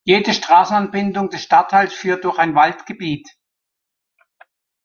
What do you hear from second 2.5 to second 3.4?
Waldgebiet.